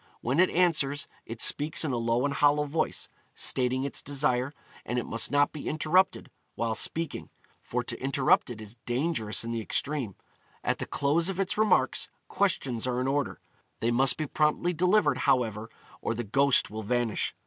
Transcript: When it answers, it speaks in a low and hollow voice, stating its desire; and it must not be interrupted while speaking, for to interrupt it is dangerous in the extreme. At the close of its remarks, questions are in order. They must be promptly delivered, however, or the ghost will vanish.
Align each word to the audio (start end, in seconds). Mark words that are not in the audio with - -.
When 0.21 0.39
it 0.39 0.49
answers, 0.49 1.07
it 1.27 1.43
speaks 1.43 1.85
in 1.85 1.91
a 1.91 1.97
low 1.97 2.25
and 2.25 2.33
hollow 2.33 2.63
voice, 2.63 3.07
stating 3.35 3.83
its 3.83 4.01
desire; 4.01 4.51
and 4.83 4.97
it 4.97 5.05
must 5.05 5.31
not 5.31 5.51
be 5.51 5.67
interrupted 5.69 6.31
while 6.55 6.73
speaking, 6.73 7.29
for 7.61 7.83
to 7.83 8.01
interrupt 8.01 8.49
it 8.49 8.59
is 8.61 8.77
dangerous 8.87 9.43
in 9.43 9.51
the 9.51 9.61
extreme. 9.61 10.15
At 10.63 10.79
the 10.79 10.87
close 10.87 11.29
of 11.29 11.39
its 11.39 11.55
remarks, 11.55 12.07
questions 12.27 12.87
are 12.87 12.99
in 12.99 13.07
order. 13.07 13.41
They 13.79 13.91
must 13.91 14.17
be 14.17 14.25
promptly 14.25 14.73
delivered, 14.73 15.19
however, 15.19 15.69
or 16.01 16.15
the 16.15 16.23
ghost 16.23 16.71
will 16.71 16.81
vanish. 16.81 17.35